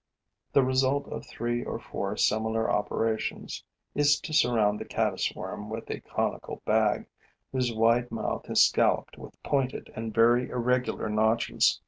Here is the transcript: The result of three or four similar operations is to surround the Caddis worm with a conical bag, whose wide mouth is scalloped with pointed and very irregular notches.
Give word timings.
The 0.53 0.63
result 0.63 1.05
of 1.13 1.27
three 1.27 1.63
or 1.63 1.77
four 1.77 2.17
similar 2.17 2.67
operations 2.71 3.63
is 3.93 4.19
to 4.21 4.33
surround 4.33 4.79
the 4.79 4.85
Caddis 4.85 5.31
worm 5.35 5.69
with 5.69 5.87
a 5.91 5.99
conical 6.01 6.63
bag, 6.65 7.05
whose 7.51 7.71
wide 7.71 8.09
mouth 8.09 8.49
is 8.49 8.63
scalloped 8.63 9.19
with 9.19 9.35
pointed 9.43 9.91
and 9.95 10.11
very 10.11 10.49
irregular 10.49 11.07
notches. 11.07 11.79